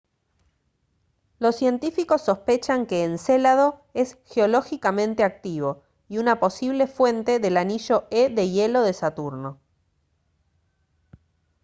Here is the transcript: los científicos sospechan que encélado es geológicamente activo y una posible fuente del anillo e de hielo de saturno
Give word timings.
los 1.37 1.57
científicos 1.57 2.23
sospechan 2.23 2.87
que 2.87 3.03
encélado 3.03 3.85
es 3.93 4.17
geológicamente 4.25 5.23
activo 5.23 5.83
y 6.09 6.17
una 6.17 6.39
posible 6.39 6.87
fuente 6.87 7.37
del 7.37 7.55
anillo 7.55 8.07
e 8.09 8.29
de 8.33 8.49
hielo 8.49 8.81
de 8.81 8.93
saturno 8.93 9.59